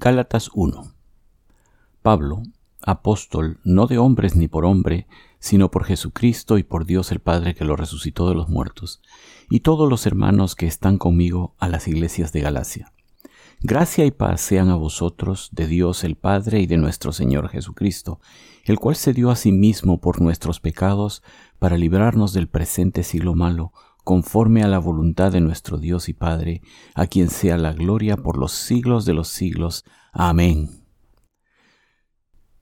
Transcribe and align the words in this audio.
Gálatas 0.00 0.50
1 0.54 0.94
Pablo, 2.02 2.44
apóstol, 2.82 3.58
no 3.64 3.88
de 3.88 3.98
hombres 3.98 4.36
ni 4.36 4.46
por 4.46 4.64
hombre, 4.64 5.08
sino 5.40 5.72
por 5.72 5.82
Jesucristo 5.82 6.56
y 6.56 6.62
por 6.62 6.86
Dios 6.86 7.10
el 7.10 7.18
Padre 7.18 7.56
que 7.56 7.64
lo 7.64 7.74
resucitó 7.74 8.28
de 8.28 8.36
los 8.36 8.48
muertos, 8.48 9.02
y 9.50 9.58
todos 9.58 9.90
los 9.90 10.06
hermanos 10.06 10.54
que 10.54 10.68
están 10.68 10.98
conmigo 10.98 11.56
a 11.58 11.66
las 11.66 11.88
iglesias 11.88 12.32
de 12.32 12.42
Galacia. 12.42 12.92
Gracia 13.60 14.06
y 14.06 14.12
paz 14.12 14.40
sean 14.40 14.68
a 14.68 14.76
vosotros 14.76 15.48
de 15.50 15.66
Dios 15.66 16.04
el 16.04 16.14
Padre 16.14 16.60
y 16.60 16.68
de 16.68 16.76
nuestro 16.76 17.10
Señor 17.10 17.48
Jesucristo, 17.48 18.20
el 18.66 18.78
cual 18.78 18.94
se 18.94 19.12
dio 19.12 19.32
a 19.32 19.36
sí 19.36 19.50
mismo 19.50 20.00
por 20.00 20.20
nuestros 20.20 20.60
pecados 20.60 21.24
para 21.58 21.76
librarnos 21.76 22.32
del 22.32 22.46
presente 22.46 23.02
siglo 23.02 23.34
malo, 23.34 23.72
conforme 24.08 24.62
a 24.62 24.68
la 24.68 24.78
voluntad 24.78 25.32
de 25.32 25.42
nuestro 25.42 25.76
Dios 25.76 26.08
y 26.08 26.14
Padre, 26.14 26.62
a 26.94 27.06
quien 27.06 27.28
sea 27.28 27.58
la 27.58 27.74
gloria 27.74 28.16
por 28.16 28.38
los 28.38 28.52
siglos 28.52 29.04
de 29.04 29.12
los 29.12 29.28
siglos. 29.28 29.84
Amén. 30.12 30.70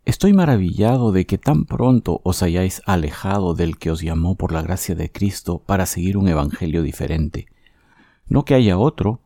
Estoy 0.04 0.32
maravillado 0.32 1.12
de 1.12 1.24
que 1.24 1.38
tan 1.38 1.64
pronto 1.64 2.20
os 2.24 2.42
hayáis 2.42 2.82
alejado 2.84 3.54
del 3.54 3.78
que 3.78 3.92
os 3.92 4.01
llamó 4.01 4.34
por 4.34 4.51
la 4.51 4.60
gracia 4.60 4.96
de 4.96 5.12
Cristo 5.12 5.62
para 5.64 5.87
seguir 5.87 6.16
un 6.16 6.27
evangelio 6.27 6.82
diferente. 6.82 7.46
No 8.26 8.45
que 8.45 8.56
haya 8.56 8.76
otro, 8.76 9.20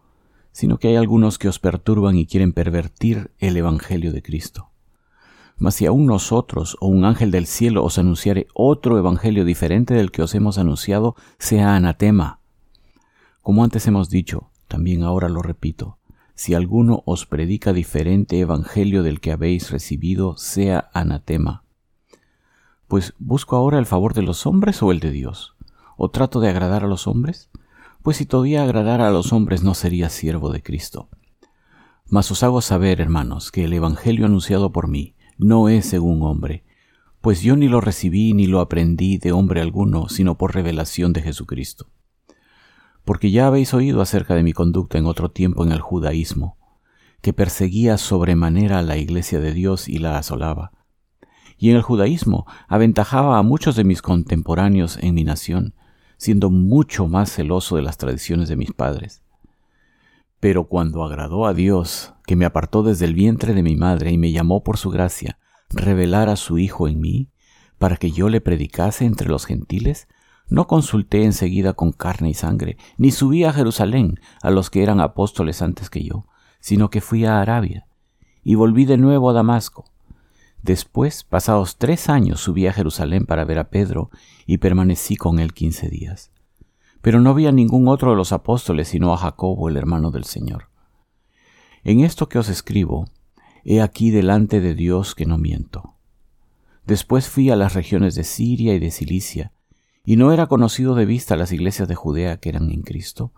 sino 0.53 0.77
que 0.77 0.89
hay 0.89 0.97
algunos 0.97 1.39
que 1.39 1.49
os 1.49 1.59
perturban 1.59 2.19
y 2.19 2.27
quieren 2.27 2.53
pervertir 2.53 3.31
el 3.39 3.57
evangelio 3.57 4.13
de 4.13 4.21
Cristo. 4.21 4.70
Mas 5.61 5.75
si 5.75 5.85
aún 5.85 6.07
nosotros 6.07 6.79
o 6.81 6.89
un 6.89 7.05
ángel 7.05 7.31
del 7.31 7.47
cielo 7.47 7.85
os 7.85 7.99
anunciare 7.99 8.49
otro 8.55 8.97
evangelio 8.99 9.45
diferente 9.45 9.93
del 9.93 10.11
que 10.11 10.23
os 10.23 10.35
hemos 10.35 10.57
anunciado, 10.57 11.15
sea 11.39 11.77
anatema. 11.77 12.41
Como 13.43 13.63
antes 13.63 13.87
hemos 13.87 14.09
dicho, 14.09 14.51
también 14.69 15.03
ahora 15.03 15.29
lo 15.29 15.43
repito, 15.43 15.99
si 16.35 16.55
alguno 16.55 17.03
os 17.05 17.27
predica 17.27 17.75
diferente 17.75 18.41
evangelio 18.41 19.03
del 19.03 19.21
que 19.21 19.33
habéis 19.33 19.71
recibido, 19.71 20.39
sea 20.39 20.89
anatema. 20.95 21.65
Pues 22.89 23.13
busco 23.19 23.57
ahora 23.57 23.79
el 23.79 23.85
favor 23.85 24.15
de 24.15 24.23
los 24.23 24.47
hombres 24.47 24.83
o 24.83 24.91
el 24.93 25.01
de 25.01 25.11
Dios. 25.11 25.55
¿O 25.99 26.11
trato 26.11 26.41
de 26.41 26.49
agradar 26.49 26.85
a 26.85 26.89
los 26.89 27.07
hombres? 27.07 27.51
Pues 28.03 28.17
si 28.17 28.25
todavía 28.25 28.63
agradara 28.63 29.09
a 29.09 29.11
los 29.11 29.35
hombres 29.35 29.63
no 29.63 29.75
sería 29.75 30.09
siervo 30.09 30.51
de 30.51 30.63
Cristo. 30.63 31.11
Mas 32.07 32.31
os 32.31 32.43
hago 32.43 32.63
saber, 32.63 33.03
hermanos, 33.03 33.53
que 33.53 33.65
el 33.65 33.75
evangelio 33.75 34.25
anunciado 34.25 34.73
por 34.73 34.89
mí, 34.89 35.15
no 35.41 35.69
es 35.69 35.87
según 35.87 36.23
hombre, 36.23 36.65
pues 37.21 37.43
yo 37.43 37.57
ni 37.57 37.69
lo 37.69 37.81
recibí 37.81 38.33
ni 38.33 38.47
lo 38.47 38.61
aprendí 38.61 39.19
de 39.19 39.33
hombre 39.33 39.61
alguno, 39.61 40.09
sino 40.09 40.39
por 40.39 40.55
revelación 40.55 41.13
de 41.13 41.23
Jesucristo. 41.23 41.91
Porque 43.05 43.31
ya 43.31 43.47
habéis 43.47 43.75
oído 43.75 44.01
acerca 44.01 44.35
de 44.35 44.43
mi 44.43 44.53
conducta 44.53 44.99
en 44.99 45.07
otro 45.07 45.31
tiempo 45.31 45.65
en 45.65 45.73
el 45.73 45.81
judaísmo, 45.81 46.57
que 47.21 47.33
perseguía 47.33 47.99
sobremanera 47.99 48.79
a 48.79 48.83
la 48.83 48.97
iglesia 48.97 49.41
de 49.41 49.53
Dios 49.53 49.89
y 49.89 49.99
la 49.99 50.17
asolaba. 50.17 50.73
Y 51.59 51.71
en 51.71 51.77
el 51.77 51.83
judaísmo 51.83 52.47
aventajaba 52.69 53.39
a 53.39 53.43
muchos 53.43 53.77
de 53.77 53.85
mis 53.85 54.01
contemporáneos 54.01 54.99
en 55.03 55.15
mi 55.15 55.25
nación, 55.25 55.75
siendo 56.17 56.51
mucho 56.51 57.07
más 57.07 57.31
celoso 57.31 57.77
de 57.77 57.83
las 57.83 57.99
tradiciones 57.99 58.49
de 58.49 58.57
mis 58.57 58.73
padres. 58.73 59.23
Pero 60.41 60.65
cuando 60.65 61.05
agradó 61.05 61.47
a 61.47 61.53
Dios, 61.53 62.15
que 62.27 62.35
me 62.35 62.47
apartó 62.47 62.83
desde 62.83 63.05
el 63.05 63.15
vientre 63.15 63.53
de 63.53 63.63
mi 63.63 63.77
madre 63.77 64.11
y 64.11 64.17
me 64.17 64.33
llamó 64.33 64.65
por 64.65 64.79
su 64.79 64.89
gracia, 64.89 65.39
revelar 65.69 66.31
a 66.31 66.37
su 66.37 66.59
Hijo 66.59 66.89
en 66.89 66.99
mí, 66.99 67.29
para 67.79 67.99
que 67.99 68.11
yo 68.11 68.31
le 68.31 68.41
predicase 68.41 69.05
entre 69.05 69.29
los 69.29 69.45
gentiles, 69.45 70.09
no 70.49 70.67
consulté 70.67 71.25
enseguida 71.25 71.75
con 71.75 71.93
carne 71.93 72.31
y 72.31 72.35
sangre, 72.35 72.79
ni 72.97 73.11
subí 73.11 73.45
a 73.45 73.53
Jerusalén 73.53 74.19
a 74.43 74.51
los 74.51 74.71
que 74.71 74.83
eran 74.83 75.01
apóstoles 75.01 75.61
antes 75.61 75.91
que 75.91 76.03
yo, 76.03 76.25
sino 76.59 76.89
que 76.89 77.03
fui 77.03 77.27
a 77.27 77.41
Arabia, 77.41 77.87
y 78.43 78.55
volví 78.55 78.87
de 78.87 78.97
nuevo 78.97 79.29
a 79.29 79.35
Damasco. 79.35 79.85
Después, 80.63 81.23
pasados 81.23 81.77
tres 81.77 82.09
años, 82.09 82.41
subí 82.41 82.67
a 82.67 82.73
Jerusalén 82.73 83.27
para 83.27 83.45
ver 83.45 83.59
a 83.59 83.69
Pedro, 83.69 84.11
y 84.47 84.59
permanecí 84.59 85.17
con 85.17 85.39
él 85.39 85.53
quince 85.53 85.89
días 85.91 86.31
pero 87.03 87.21
no 87.21 87.35
vi 87.35 87.47
a 87.47 87.53
ningún 87.53 87.89
otro 87.89 88.11
de 88.11 88.17
los 88.17 88.33
apóstoles 88.33 88.89
sino 88.89 89.13
a 89.13 89.17
Jacobo, 89.17 89.69
el 89.69 89.77
hermano 89.77 90.11
del 90.11 90.25
Señor. 90.25 90.69
En 91.83 92.01
esto 92.01 92.29
que 92.29 92.39
os 92.39 92.49
escribo, 92.49 93.07
he 93.65 93.81
aquí 93.81 94.11
delante 94.11 94.61
de 94.61 94.75
Dios 94.75 95.15
que 95.15 95.27
no 95.27 95.39
miento. 95.39 95.95
Después 96.87 97.29
fui 97.29 97.51
a 97.51 97.57
las 97.57 97.75
regiones 97.75 98.15
de 98.15 98.25
Siria 98.25 98.75
y 98.75 98.79
de 98.79 98.91
Cilicia, 98.91 99.53
y 100.05 100.17
no 100.17 100.33
era 100.33 100.47
conocido 100.47 100.95
de 100.95 101.07
vista 101.07 101.37
las 101.37 101.53
iglesias 101.53 101.89
de 101.89 101.95
Judea 101.95 102.39
que 102.39 102.49
eran 102.49 102.71
en 102.71 102.83
Cristo, 102.83 103.33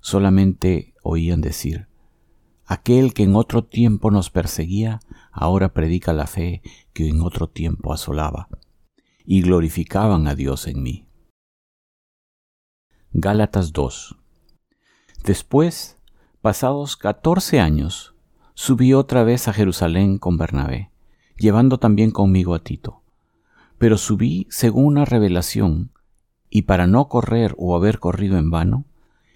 solamente 0.00 0.94
oían 1.02 1.40
decir, 1.40 1.88
aquel 2.66 3.14
que 3.14 3.22
en 3.22 3.36
otro 3.36 3.64
tiempo 3.64 4.10
nos 4.10 4.30
perseguía, 4.30 5.00
ahora 5.30 5.72
predica 5.72 6.12
la 6.12 6.26
fe 6.26 6.62
que 6.92 7.08
en 7.08 7.20
otro 7.20 7.48
tiempo 7.48 7.92
asolaba, 7.92 8.48
y 9.24 9.42
glorificaban 9.42 10.26
a 10.26 10.34
Dios 10.34 10.66
en 10.66 10.82
mí. 10.82 11.06
Gálatas 13.14 13.74
2. 13.74 14.16
Después, 15.22 15.98
pasados 16.40 16.96
catorce 16.96 17.60
años, 17.60 18.14
subí 18.54 18.94
otra 18.94 19.22
vez 19.22 19.48
a 19.48 19.52
Jerusalén 19.52 20.16
con 20.16 20.38
Bernabé, 20.38 20.90
llevando 21.36 21.78
también 21.78 22.10
conmigo 22.10 22.54
a 22.54 22.60
Tito. 22.60 23.02
Pero 23.76 23.98
subí 23.98 24.46
según 24.48 24.86
una 24.86 25.04
revelación, 25.04 25.90
y 26.48 26.62
para 26.62 26.86
no 26.86 27.10
correr 27.10 27.54
o 27.58 27.76
haber 27.76 27.98
corrido 27.98 28.38
en 28.38 28.50
vano, 28.50 28.86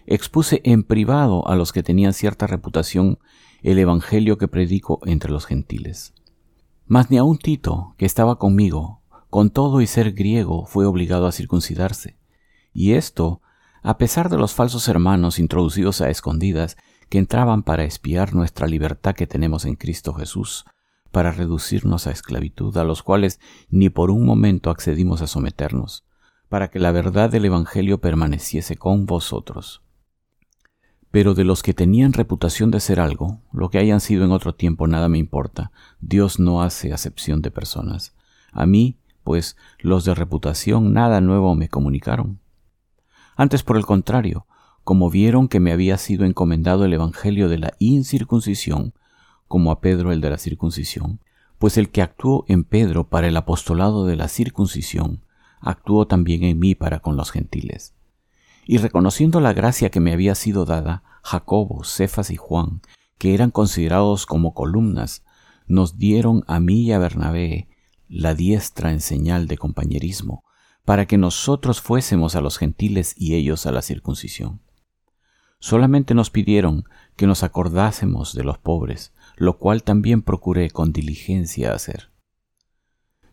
expuse 0.06 0.62
en 0.64 0.82
privado 0.82 1.47
a 1.47 1.54
los 1.54 1.75
que 1.75 1.82
tenían 1.82 2.14
cierta 2.14 2.47
reputación 2.47 3.19
el 3.62 3.78
Evangelio 3.78 4.38
que 4.38 4.48
predico 4.48 5.00
entre 5.04 5.31
los 5.31 5.44
gentiles. 5.44 6.14
Mas 6.87 7.10
ni 7.10 7.19
aun 7.19 7.37
Tito, 7.37 7.94
que 7.98 8.06
estaba 8.06 8.38
conmigo, 8.38 9.03
con 9.28 9.50
todo 9.50 9.82
y 9.82 9.87
ser 9.87 10.12
griego, 10.12 10.64
fue 10.64 10.87
obligado 10.87 11.26
a 11.26 11.32
circuncidarse, 11.32 12.16
y 12.72 12.93
esto 12.93 13.43
a 13.86 13.98
pesar 13.98 14.30
de 14.30 14.36
los 14.36 14.52
falsos 14.52 14.88
hermanos 14.88 15.38
introducidos 15.38 16.00
a 16.00 16.10
escondidas 16.10 16.76
que 17.08 17.19
entraban 17.19 17.62
para 17.62 17.84
espiar 17.84 18.34
nuestra 18.34 18.66
libertad 18.66 19.14
que 19.14 19.28
tenemos 19.28 19.64
en 19.64 19.76
Cristo 19.76 20.12
Jesús, 20.12 20.64
para 21.12 21.30
reducirnos 21.30 22.08
a 22.08 22.10
esclavitud, 22.10 22.76
a 22.78 22.82
los 22.82 23.04
cuales 23.04 23.38
ni 23.70 23.88
por 23.88 24.10
un 24.10 24.26
momento 24.26 24.70
accedimos 24.70 25.22
a 25.22 25.28
someternos, 25.28 26.04
para 26.48 26.66
que 26.66 26.80
la 26.80 26.91
verdad 26.91 27.30
del 27.30 27.44
Evangelio 27.44 28.00
permaneciese 28.00 28.75
con 28.75 29.06
vosotros. 29.06 29.84
Pero 31.12 31.34
de 31.34 31.44
los 31.44 31.62
que 31.62 31.72
tenían 31.72 32.12
reputación 32.12 32.72
de 32.72 32.80
ser 32.80 32.98
algo, 32.98 33.41
lo 33.52 33.70
que 33.70 33.78
hayan 33.78 34.00
sido 34.00 34.25
en 34.25 34.32
otro 34.32 34.52
tiempo 34.52 34.88
nada 34.88 35.08
me 35.08 35.19
importa, 35.19 35.70
Dios 36.00 36.41
no 36.41 36.60
hace 36.60 36.92
acepción 36.92 37.41
de 37.41 37.52
personas. 37.52 38.16
A 38.50 38.66
mí, 38.66 38.98
pues, 39.22 39.56
los 39.78 40.04
de 40.04 40.16
reputación 40.16 40.92
nada 40.92 41.20
nuevo 41.20 41.54
me 41.54 41.69
comunicaron 41.69 42.41
antes, 43.36 43.62
por 43.62 43.76
el 43.76 43.86
contrario, 43.86 44.47
como 44.82 45.10
vieron 45.10 45.48
que 45.48 45.60
me 45.60 45.72
había 45.72 45.98
sido 45.98 46.24
encomendado 46.24 46.84
el 46.84 46.92
Evangelio 46.92 47.48
de 47.48 47.58
la 47.58 47.74
incircuncisión, 47.78 48.94
como 49.47 49.70
a 49.70 49.80
Pedro 49.80 50.12
el 50.12 50.20
de 50.20 50.30
la 50.30 50.38
circuncisión, 50.38 51.20
pues 51.58 51.76
el 51.76 51.91
que 51.91 52.02
actuó 52.02 52.44
en 52.48 52.64
Pedro 52.64 53.08
para 53.08 53.28
el 53.28 53.36
apostolado 53.36 54.06
de 54.06 54.16
la 54.16 54.28
circuncisión, 54.28 55.25
actuó 55.60 56.06
también 56.06 56.44
en 56.44 56.58
mí 56.58 56.75
para 56.75 57.00
con 57.00 57.16
los 57.16 57.30
gentiles. 57.30 57.94
Y 58.66 58.78
reconociendo 58.78 59.41
la 59.41 59.52
gracia 59.52 59.91
que 59.91 60.00
me 60.00 60.12
había 60.12 60.34
sido 60.34 60.64
dada, 60.64 61.02
Jacobo, 61.22 61.84
Cefas 61.84 62.30
y 62.30 62.36
Juan, 62.36 62.80
que 63.19 63.34
eran 63.34 63.50
considerados 63.50 64.26
como 64.26 64.54
columnas, 64.54 65.25
nos 65.66 65.98
dieron 65.98 66.44
a 66.46 66.60
mí 66.60 66.82
y 66.82 66.92
a 66.92 66.98
Bernabé 66.98 67.69
la 68.08 68.34
diestra 68.34 68.92
en 68.92 69.00
señal 69.00 69.48
de 69.48 69.58
compañerismo, 69.58 70.44
para 70.86 71.06
que 71.06 71.19
nosotros 71.19 71.80
fuésemos 71.80 72.36
a 72.36 72.41
los 72.41 72.58
gentiles 72.58 73.14
y 73.19 73.34
ellos 73.34 73.66
a 73.66 73.72
la 73.72 73.82
circuncisión. 73.82 74.60
Solamente 75.58 76.14
nos 76.14 76.30
pidieron 76.30 76.84
que 77.16 77.26
nos 77.26 77.42
acordásemos 77.42 78.34
de 78.34 78.44
los 78.44 78.58
pobres, 78.58 79.12
lo 79.36 79.58
cual 79.58 79.82
también 79.82 80.22
procuré 80.22 80.70
con 80.70 80.93
diligencia 80.93 81.72
hacer. 81.72 82.12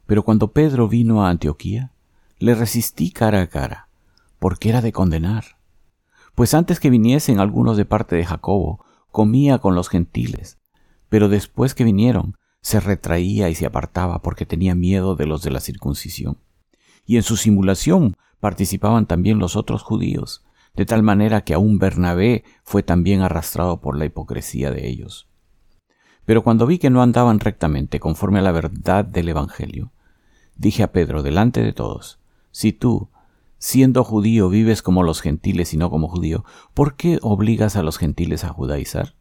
Pero 0.08 0.24
cuando 0.24 0.52
Pedro 0.52 0.90
vino 0.90 1.24
a 1.24 1.30
Antioquía, 1.30 1.92
le 2.40 2.56
resistí 2.56 3.12
cara 3.12 3.42
a 3.42 3.48
cara, 3.48 3.88
porque 4.40 4.70
era 4.70 4.82
de 4.82 4.92
condenar. 4.92 5.60
Pues 6.34 6.56
antes 6.56 6.80
que 6.80 6.90
viniesen 6.90 7.40
algunos 7.40 7.78
de 7.78 7.86
parte 7.86 8.16
de 8.16 8.26
Jacobo, 8.26 8.84
comía 9.12 9.60
con 9.60 9.76
los 9.76 9.90
gentiles, 9.90 10.58
pero 11.08 11.30
después 11.30 11.76
que 11.76 11.84
vinieron, 11.84 12.36
se 12.62 12.80
retraía 12.80 13.50
y 13.50 13.56
se 13.56 13.68
apartaba 13.68 14.24
porque 14.24 14.48
tenía 14.48 14.74
miedo 14.74 15.16
de 15.16 15.28
los 15.28 15.44
de 15.44 15.52
la 15.52 15.60
circuncisión 15.60 16.40
y 17.06 17.18
en 17.18 17.24
su 17.24 17.38
simulación 17.38 18.18
participaban 18.40 19.06
también 19.06 19.40
los 19.40 19.56
otros 19.56 19.84
judíos, 19.84 20.44
de 20.76 20.86
tal 20.86 21.04
manera 21.04 21.42
que 21.42 21.54
aún 21.54 21.78
Bernabé 21.78 22.44
fue 22.64 22.84
también 22.84 23.22
arrastrado 23.22 23.80
por 23.80 23.98
la 23.98 24.06
hipocresía 24.06 24.72
de 24.72 24.88
ellos. 24.88 25.28
Pero 26.26 26.44
cuando 26.44 26.66
vi 26.66 26.78
que 26.78 26.90
no 26.90 27.02
andaban 27.02 27.40
rectamente 27.40 28.00
conforme 28.00 28.40
a 28.40 28.42
la 28.44 28.52
verdad 28.52 29.06
del 29.06 29.30
Evangelio, 29.30 29.92
dije 30.56 30.84
a 30.84 30.92
Pedro 30.92 31.22
delante 31.24 31.62
de 31.62 31.74
todos, 31.74 32.20
si 32.52 32.72
tú, 32.72 33.10
siendo 33.58 34.04
judío, 34.04 34.50
vives 34.50 34.82
como 34.82 35.04
los 35.04 35.22
gentiles 35.22 35.74
y 35.74 35.78
no 35.78 35.90
como 35.90 36.08
judío, 36.08 36.46
¿por 36.74 36.96
qué 36.96 37.20
obligas 37.22 37.76
a 37.76 37.84
los 37.84 37.98
gentiles 37.98 38.44
a 38.44 38.50
judaizar? 38.50 39.16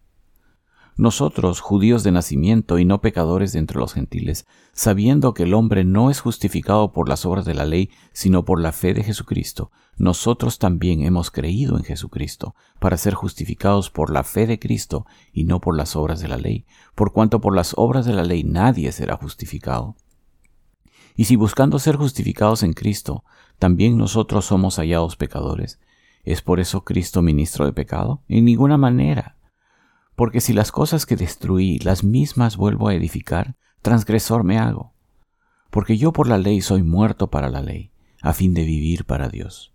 Nosotros, 0.96 1.60
judíos 1.60 2.02
de 2.02 2.12
nacimiento 2.12 2.78
y 2.78 2.84
no 2.84 3.00
pecadores 3.00 3.52
de 3.52 3.58
entre 3.58 3.78
los 3.78 3.94
gentiles, 3.94 4.46
sabiendo 4.72 5.32
que 5.32 5.44
el 5.44 5.54
hombre 5.54 5.84
no 5.84 6.10
es 6.10 6.20
justificado 6.20 6.92
por 6.92 7.08
las 7.08 7.24
obras 7.24 7.44
de 7.44 7.54
la 7.54 7.64
ley, 7.64 7.90
sino 8.12 8.44
por 8.44 8.60
la 8.60 8.72
fe 8.72 8.92
de 8.92 9.02
Jesucristo, 9.02 9.70
nosotros 9.96 10.58
también 10.58 11.02
hemos 11.02 11.30
creído 11.30 11.76
en 11.76 11.84
Jesucristo, 11.84 12.54
para 12.78 12.96
ser 12.96 13.14
justificados 13.14 13.90
por 13.90 14.10
la 14.10 14.22
fe 14.22 14.46
de 14.46 14.58
Cristo 14.58 15.06
y 15.32 15.44
no 15.44 15.60
por 15.60 15.76
las 15.76 15.96
obras 15.96 16.20
de 16.20 16.28
la 16.28 16.36
ley, 16.36 16.66
por 16.94 17.12
cuanto 17.12 17.40
por 17.40 17.54
las 17.54 17.74
obras 17.76 18.04
de 18.04 18.12
la 18.12 18.24
ley 18.24 18.44
nadie 18.44 18.92
será 18.92 19.16
justificado. 19.16 19.96
Y 21.14 21.24
si 21.24 21.36
buscando 21.36 21.78
ser 21.78 21.96
justificados 21.96 22.62
en 22.62 22.72
Cristo, 22.72 23.24
también 23.58 23.96
nosotros 23.96 24.46
somos 24.46 24.76
hallados 24.76 25.16
pecadores, 25.16 25.78
¿es 26.24 26.42
por 26.42 26.58
eso 26.58 26.84
Cristo 26.84 27.22
ministro 27.22 27.66
de 27.66 27.72
pecado? 27.72 28.22
En 28.28 28.44
ninguna 28.44 28.76
manera 28.76 29.36
porque 30.16 30.40
si 30.40 30.52
las 30.52 30.72
cosas 30.72 31.06
que 31.06 31.16
destruí 31.16 31.78
las 31.78 32.04
mismas 32.04 32.56
vuelvo 32.56 32.88
a 32.88 32.94
edificar, 32.94 33.56
transgresor 33.80 34.44
me 34.44 34.58
hago. 34.58 34.94
Porque 35.70 35.96
yo 35.96 36.12
por 36.12 36.28
la 36.28 36.38
ley 36.38 36.60
soy 36.60 36.82
muerto 36.82 37.30
para 37.30 37.48
la 37.48 37.62
ley, 37.62 37.92
a 38.20 38.32
fin 38.32 38.54
de 38.54 38.64
vivir 38.64 39.04
para 39.04 39.28
Dios. 39.28 39.72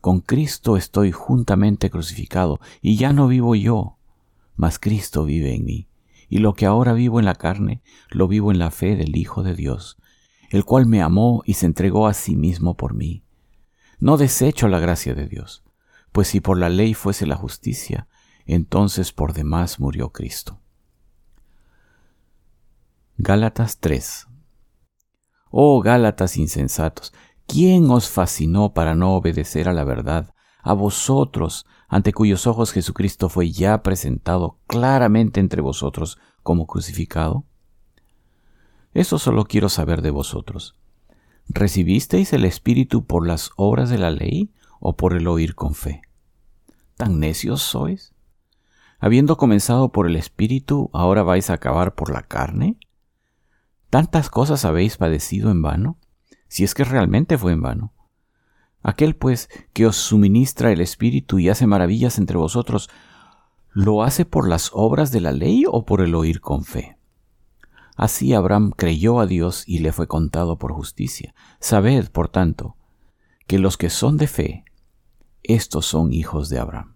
Con 0.00 0.20
Cristo 0.20 0.76
estoy 0.76 1.12
juntamente 1.12 1.90
crucificado, 1.90 2.60
y 2.82 2.96
ya 2.96 3.12
no 3.12 3.26
vivo 3.26 3.54
yo, 3.54 3.98
mas 4.56 4.78
Cristo 4.78 5.24
vive 5.24 5.54
en 5.54 5.64
mí. 5.64 5.88
Y 6.28 6.38
lo 6.38 6.54
que 6.54 6.66
ahora 6.66 6.92
vivo 6.92 7.20
en 7.20 7.26
la 7.26 7.34
carne, 7.34 7.82
lo 8.10 8.28
vivo 8.28 8.50
en 8.50 8.58
la 8.58 8.70
fe 8.70 8.96
del 8.96 9.16
Hijo 9.16 9.42
de 9.42 9.54
Dios, 9.54 9.98
el 10.50 10.64
cual 10.64 10.86
me 10.86 11.02
amó 11.02 11.42
y 11.46 11.54
se 11.54 11.66
entregó 11.66 12.06
a 12.06 12.14
sí 12.14 12.36
mismo 12.36 12.76
por 12.76 12.94
mí. 12.94 13.24
No 13.98 14.16
desecho 14.16 14.68
la 14.68 14.78
gracia 14.78 15.14
de 15.14 15.26
Dios, 15.26 15.62
pues 16.12 16.28
si 16.28 16.40
por 16.40 16.58
la 16.58 16.68
ley 16.68 16.94
fuese 16.94 17.26
la 17.26 17.36
justicia, 17.36 18.08
entonces 18.46 19.12
por 19.12 19.32
demás 19.32 19.80
murió 19.80 20.10
Cristo. 20.10 20.60
Gálatas 23.16 23.78
3 23.78 24.26
Oh 25.50 25.80
Gálatas 25.80 26.36
insensatos, 26.36 27.12
¿quién 27.46 27.88
os 27.90 28.08
fascinó 28.08 28.74
para 28.74 28.94
no 28.94 29.14
obedecer 29.14 29.68
a 29.68 29.72
la 29.72 29.84
verdad? 29.84 30.34
A 30.62 30.72
vosotros, 30.72 31.66
ante 31.88 32.12
cuyos 32.12 32.46
ojos 32.46 32.72
Jesucristo 32.72 33.28
fue 33.28 33.50
ya 33.50 33.82
presentado 33.82 34.58
claramente 34.66 35.38
entre 35.38 35.60
vosotros 35.60 36.18
como 36.42 36.66
crucificado. 36.66 37.44
Eso 38.94 39.18
solo 39.18 39.44
quiero 39.44 39.68
saber 39.68 40.02
de 40.02 40.10
vosotros. 40.10 40.76
¿Recibisteis 41.48 42.32
el 42.32 42.44
Espíritu 42.44 43.04
por 43.06 43.26
las 43.26 43.50
obras 43.56 43.90
de 43.90 43.98
la 43.98 44.10
ley 44.10 44.54
o 44.80 44.96
por 44.96 45.14
el 45.14 45.28
oír 45.28 45.54
con 45.54 45.74
fe? 45.74 46.02
¿Tan 46.96 47.20
necios 47.20 47.60
sois? 47.62 48.13
Habiendo 49.04 49.36
comenzado 49.36 49.92
por 49.92 50.06
el 50.06 50.16
Espíritu, 50.16 50.88
ahora 50.94 51.22
vais 51.22 51.50
a 51.50 51.52
acabar 51.52 51.94
por 51.94 52.10
la 52.10 52.22
carne. 52.22 52.78
¿Tantas 53.90 54.30
cosas 54.30 54.64
habéis 54.64 54.96
padecido 54.96 55.50
en 55.50 55.60
vano? 55.60 55.98
Si 56.48 56.64
es 56.64 56.72
que 56.72 56.84
realmente 56.84 57.36
fue 57.36 57.52
en 57.52 57.60
vano. 57.60 57.92
Aquel 58.82 59.14
pues 59.14 59.50
que 59.74 59.84
os 59.84 59.96
suministra 59.96 60.72
el 60.72 60.80
Espíritu 60.80 61.38
y 61.38 61.50
hace 61.50 61.66
maravillas 61.66 62.16
entre 62.16 62.38
vosotros, 62.38 62.88
¿lo 63.74 64.02
hace 64.02 64.24
por 64.24 64.48
las 64.48 64.70
obras 64.72 65.12
de 65.12 65.20
la 65.20 65.32
ley 65.32 65.64
o 65.70 65.84
por 65.84 66.00
el 66.00 66.14
oír 66.14 66.40
con 66.40 66.64
fe? 66.64 66.96
Así 67.96 68.32
Abraham 68.32 68.72
creyó 68.74 69.20
a 69.20 69.26
Dios 69.26 69.64
y 69.66 69.80
le 69.80 69.92
fue 69.92 70.06
contado 70.06 70.56
por 70.56 70.72
justicia. 70.72 71.34
Sabed, 71.60 72.10
por 72.10 72.30
tanto, 72.30 72.78
que 73.46 73.58
los 73.58 73.76
que 73.76 73.90
son 73.90 74.16
de 74.16 74.28
fe, 74.28 74.64
estos 75.42 75.84
son 75.84 76.10
hijos 76.10 76.48
de 76.48 76.58
Abraham. 76.58 76.93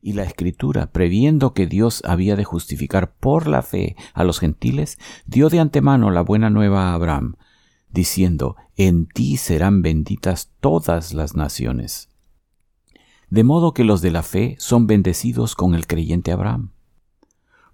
Y 0.00 0.12
la 0.12 0.22
escritura, 0.22 0.90
previendo 0.92 1.52
que 1.54 1.66
Dios 1.66 2.02
había 2.04 2.36
de 2.36 2.44
justificar 2.44 3.14
por 3.14 3.46
la 3.46 3.62
fe 3.62 3.96
a 4.14 4.24
los 4.24 4.38
gentiles, 4.38 4.98
dio 5.26 5.48
de 5.48 5.58
antemano 5.58 6.10
la 6.10 6.20
buena 6.20 6.50
nueva 6.50 6.90
a 6.90 6.94
Abraham, 6.94 7.34
diciendo, 7.90 8.56
En 8.76 9.06
ti 9.06 9.36
serán 9.36 9.82
benditas 9.82 10.52
todas 10.60 11.14
las 11.14 11.34
naciones. 11.34 12.08
De 13.30 13.44
modo 13.44 13.74
que 13.74 13.84
los 13.84 14.00
de 14.00 14.10
la 14.10 14.22
fe 14.22 14.56
son 14.58 14.86
bendecidos 14.86 15.54
con 15.54 15.74
el 15.74 15.86
creyente 15.86 16.32
Abraham. 16.32 16.72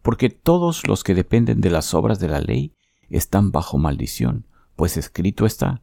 Porque 0.03 0.31
todos 0.31 0.87
los 0.87 1.05
que 1.05 1.15
dependen 1.15 1.61
de 1.61 1.71
las 1.71 1.95
obras 1.95 2.19
de 2.19 2.29
la 2.29 2.41
ley 2.41 2.75
están 3.09 3.53
bajo 3.53 3.79
maldición, 3.79 4.47
pues 4.77 4.97
escrito 4.97 5.47
está, 5.47 5.83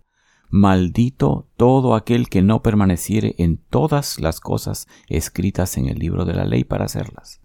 Maldito 0.52 1.48
todo 1.56 1.96
aquel 1.96 2.28
que 2.28 2.42
no 2.42 2.62
permaneciere 2.62 3.36
en 3.38 3.56
todas 3.56 4.20
las 4.20 4.42
cosas 4.42 4.88
escritas 5.08 5.78
en 5.78 5.88
el 5.88 5.98
libro 5.98 6.26
de 6.26 6.34
la 6.34 6.44
ley 6.44 6.66
para 6.66 6.86
hacerlas. 6.86 7.40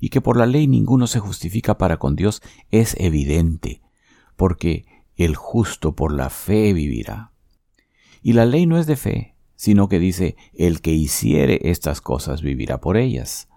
Y 0.00 0.08
que 0.08 0.20
por 0.20 0.36
la 0.36 0.46
ley 0.46 0.66
ninguno 0.66 1.06
se 1.06 1.20
justifica 1.20 1.78
para 1.78 1.98
con 1.98 2.16
Dios 2.16 2.42
es 2.72 2.96
evidente, 2.98 3.80
porque 4.34 4.84
el 5.14 5.36
justo 5.36 5.94
por 5.94 6.12
la 6.12 6.30
fe 6.30 6.72
vivirá. 6.72 7.30
Y 8.22 8.32
la 8.32 8.44
ley 8.44 8.66
no 8.66 8.76
es 8.76 8.86
de 8.88 8.96
fe, 8.96 9.36
sino 9.54 9.88
que 9.88 10.00
dice, 10.00 10.36
el 10.52 10.80
que 10.80 10.90
hiciere 10.90 11.60
estas 11.70 12.00
cosas 12.00 12.42
vivirá 12.42 12.80
por 12.80 12.96
ellas. 12.96 13.48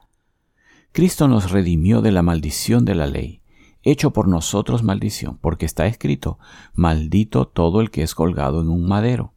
Cristo 0.91 1.27
nos 1.27 1.49
redimió 1.49 2.03
de 2.03 2.11
la 2.11 2.21
maldición 2.21 2.85
de 2.85 2.93
la 2.93 3.07
ley, 3.07 3.41
hecho 3.85 4.11
por 4.11 4.27
nosotros 4.27 4.83
maldición, 4.83 5.37
porque 5.37 5.65
está 5.65 5.85
escrito, 5.85 6.39
maldito 6.73 7.47
todo 7.47 7.79
el 7.79 7.91
que 7.91 8.01
es 8.03 8.15
colgado 8.15 8.61
en 8.61 8.69
un 8.69 8.85
madero, 8.87 9.33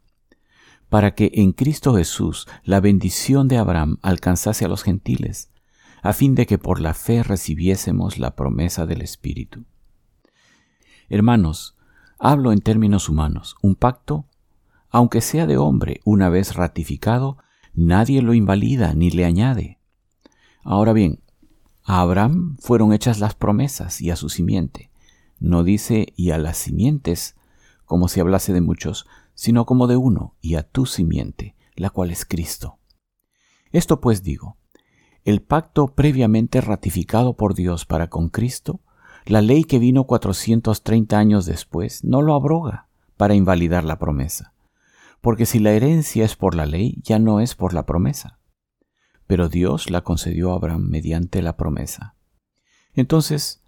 para 0.89 1.15
que 1.15 1.31
en 1.35 1.53
Cristo 1.53 1.95
Jesús 1.95 2.49
la 2.65 2.81
bendición 2.81 3.47
de 3.47 3.59
Abraham 3.59 3.99
alcanzase 4.03 4.65
a 4.65 4.69
los 4.69 4.83
gentiles, 4.83 5.53
a 6.03 6.13
fin 6.15 6.35
de 6.35 6.47
que 6.47 6.59
por 6.59 6.81
la 6.81 6.95
fe 6.95 7.23
recibiésemos 7.23 8.19
la 8.19 8.35
promesa 8.35 8.87
del 8.87 9.03
Espíritu. 9.03 9.67
Hermanos, 11.11 11.77
hablo 12.19 12.51
en 12.53 12.61
términos 12.61 13.09
humanos, 13.09 13.57
un 13.63 13.75
pacto, 13.75 14.27
aunque 14.91 15.21
sea 15.21 15.47
de 15.47 15.59
hombre, 15.59 16.01
una 16.05 16.31
vez 16.31 16.55
ratificado, 16.55 17.37
nadie 17.75 18.23
lo 18.23 18.33
invalida 18.33 18.95
ni 18.95 19.11
le 19.11 19.27
añade. 19.27 19.79
Ahora 20.65 20.95
bien, 20.95 21.21
a 21.89 22.03
Abraham 22.03 22.59
fueron 22.61 22.93
hechas 22.93 23.19
las 23.19 23.35
promesas 23.35 24.03
y 24.03 24.11
a 24.11 24.17
su 24.17 24.29
simiente. 24.29 24.91
No 25.41 25.65
dice 25.65 26.13
y 26.17 26.33
a 26.33 26.39
las 26.39 26.59
simientes, 26.59 27.35
como 27.87 28.09
si 28.09 28.21
hablase 28.21 28.53
de 28.53 28.61
muchos, 28.61 29.07
sino 29.33 29.65
como 29.65 29.87
de 29.87 29.97
uno, 29.97 30.35
y 30.43 30.57
a 30.57 30.65
tu 30.65 30.85
simiente, 30.85 31.57
la 31.77 31.89
cual 31.89 32.11
es 32.11 32.27
Cristo. 32.27 32.79
Esto 33.73 34.03
pues 34.03 34.23
digo, 34.23 34.59
el 35.25 35.41
pacto 35.41 35.95
previamente 35.95 36.61
ratificado 36.61 37.39
por 37.39 37.55
Dios 37.55 37.87
para 37.87 38.11
con 38.11 38.29
Cristo, 38.29 38.81
la 39.25 39.41
ley 39.41 39.65
que 39.65 39.79
vino 39.79 40.05
430 40.05 41.19
años 41.19 41.47
después, 41.47 42.05
no 42.05 42.21
lo 42.21 42.35
abroga 42.35 42.89
para 43.17 43.35
invalidar 43.35 43.85
la 43.85 43.99
promesa. 43.99 44.53
Porque 45.23 45.47
si 45.47 45.59
la 45.59 45.71
herencia 45.71 46.27
es 46.27 46.37
por 46.37 46.55
la 46.55 46.67
ley, 46.67 47.01
ya 47.03 47.19
no 47.19 47.41
es 47.41 47.55
por 47.55 47.73
la 47.73 47.87
promesa 47.87 48.38
pero 49.29 49.49
Dios 49.49 49.91
la 49.91 50.01
concedió 50.01 50.53
a 50.53 50.57
Abraham 50.57 50.89
mediante 50.89 51.43
la 51.43 51.57
promesa. 51.57 52.17
Entonces, 52.95 53.63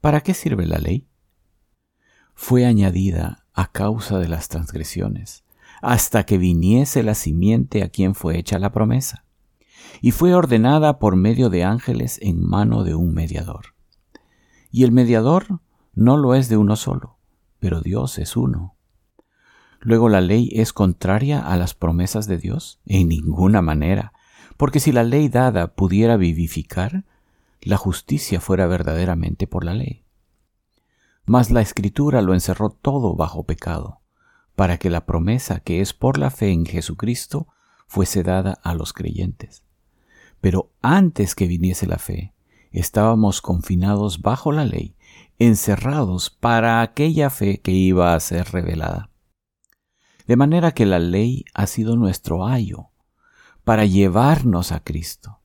¿para 0.00 0.20
qué 0.20 0.34
sirve 0.34 0.66
la 0.66 0.78
ley? 0.78 1.08
Fue 2.34 2.66
añadida 2.66 3.46
a 3.54 3.72
causa 3.72 4.18
de 4.18 4.28
las 4.28 4.48
transgresiones, 4.48 5.44
hasta 5.80 6.24
que 6.24 6.38
viniese 6.38 7.02
la 7.02 7.14
simiente 7.14 7.82
a 7.82 7.88
quien 7.88 8.14
fue 8.14 8.38
hecha 8.38 8.58
la 8.58 8.70
promesa, 8.70 9.24
y 10.02 10.10
fue 10.10 10.34
ordenada 10.34 10.98
por 10.98 11.16
medio 11.16 11.48
de 11.48 11.64
ángeles 11.64 12.18
en 12.22 12.44
mano 12.44 12.84
de 12.84 12.94
un 12.94 13.14
mediador. 13.14 13.74
Y 14.70 14.84
el 14.84 14.92
mediador 14.92 15.60
no 15.94 16.18
lo 16.18 16.34
es 16.34 16.50
de 16.50 16.58
uno 16.58 16.76
solo, 16.76 17.16
pero 17.58 17.80
Dios 17.80 18.18
es 18.18 18.36
uno. 18.36 18.76
Luego 19.80 20.10
la 20.10 20.20
ley 20.20 20.50
es 20.52 20.74
contraria 20.74 21.40
a 21.40 21.56
las 21.56 21.72
promesas 21.72 22.26
de 22.26 22.36
Dios 22.36 22.78
en 22.84 23.08
ninguna 23.08 23.62
manera, 23.62 24.12
porque 24.58 24.80
si 24.80 24.92
la 24.92 25.04
ley 25.04 25.28
dada 25.28 25.68
pudiera 25.74 26.16
vivificar, 26.16 27.04
la 27.62 27.76
justicia 27.76 28.40
fuera 28.40 28.66
verdaderamente 28.66 29.46
por 29.46 29.64
la 29.64 29.72
ley. 29.72 30.04
Mas 31.24 31.50
la 31.50 31.60
escritura 31.60 32.22
lo 32.22 32.34
encerró 32.34 32.70
todo 32.70 33.14
bajo 33.14 33.44
pecado, 33.44 34.00
para 34.56 34.76
que 34.76 34.90
la 34.90 35.06
promesa 35.06 35.60
que 35.60 35.80
es 35.80 35.94
por 35.94 36.18
la 36.18 36.30
fe 36.30 36.50
en 36.50 36.66
Jesucristo 36.66 37.46
fuese 37.86 38.24
dada 38.24 38.58
a 38.64 38.74
los 38.74 38.92
creyentes. 38.92 39.62
Pero 40.40 40.72
antes 40.82 41.36
que 41.36 41.46
viniese 41.46 41.86
la 41.86 41.98
fe, 41.98 42.34
estábamos 42.72 43.40
confinados 43.40 44.22
bajo 44.22 44.50
la 44.50 44.64
ley, 44.64 44.96
encerrados 45.38 46.30
para 46.30 46.82
aquella 46.82 47.30
fe 47.30 47.60
que 47.60 47.70
iba 47.70 48.12
a 48.12 48.20
ser 48.20 48.50
revelada. 48.50 49.10
De 50.26 50.34
manera 50.34 50.72
que 50.72 50.84
la 50.84 50.98
ley 50.98 51.44
ha 51.54 51.68
sido 51.68 51.96
nuestro 51.96 52.44
ayo, 52.44 52.90
para 53.68 53.84
llevarnos 53.84 54.72
a 54.72 54.80
Cristo, 54.80 55.40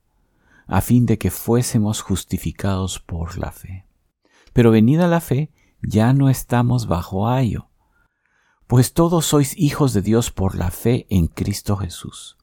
a 0.66 0.80
fin 0.80 1.04
de 1.04 1.18
que 1.18 1.30
fuésemos 1.30 2.00
justificados 2.00 2.98
por 2.98 3.36
la 3.36 3.52
fe. 3.52 3.84
Pero 4.54 4.70
venida 4.70 5.06
la 5.08 5.20
fe, 5.20 5.52
ya 5.82 6.14
no 6.14 6.30
estamos 6.30 6.86
bajo 6.86 7.28
ayo, 7.28 7.68
pues 8.66 8.94
todos 8.94 9.26
sois 9.26 9.54
hijos 9.58 9.92
de 9.92 10.00
Dios 10.00 10.30
por 10.30 10.54
la 10.54 10.70
fe 10.70 11.06
en 11.10 11.26
Cristo 11.26 11.76
Jesús. 11.76 12.38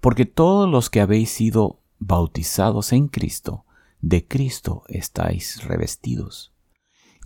Porque 0.00 0.24
todos 0.24 0.66
los 0.66 0.88
que 0.88 1.02
habéis 1.02 1.30
sido 1.30 1.82
bautizados 1.98 2.94
en 2.94 3.08
Cristo, 3.08 3.66
de 4.00 4.26
Cristo 4.26 4.84
estáis 4.88 5.62
revestidos. 5.62 6.54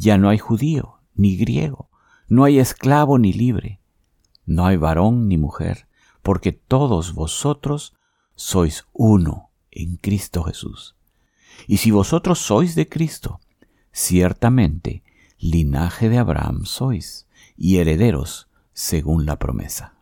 Ya 0.00 0.19
no 0.19 0.28
hay 0.28 0.38
judío 0.38 1.02
ni 1.14 1.37
griego, 1.37 1.88
no 2.26 2.43
hay 2.43 2.59
esclavo 2.59 3.16
ni 3.21 3.33
libre, 3.33 3.81
no 4.45 4.66
hay 4.66 4.76
varón 4.76 5.28
ni 5.28 5.38
mujer, 5.38 5.87
porque 6.26 6.50
todos 6.50 7.14
vosotros 7.14 7.95
sois 8.35 8.85
uno 8.92 9.52
en 9.71 9.95
Cristo 9.95 10.42
Jesús. 10.42 10.97
Y 11.68 11.76
si 11.76 11.92
vosotros 11.92 12.40
sois 12.40 12.75
de 12.75 12.88
Cristo, 12.88 13.38
ciertamente 13.92 15.04
linaje 15.38 16.09
de 16.09 16.18
Abraham 16.18 16.64
sois 16.64 17.28
y 17.56 17.76
herederos 17.76 18.49
según 18.73 19.25
la 19.25 19.38
promesa. 19.38 19.95